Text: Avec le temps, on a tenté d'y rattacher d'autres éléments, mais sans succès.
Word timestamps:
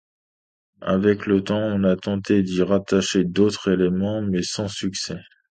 Avec 0.81 1.27
le 1.27 1.43
temps, 1.43 1.59
on 1.61 1.83
a 1.83 1.95
tenté 1.95 2.41
d'y 2.41 2.63
rattacher 2.63 3.23
d'autres 3.23 3.69
éléments, 3.71 4.23
mais 4.23 4.41
sans 4.41 4.67
succès. 4.67 5.19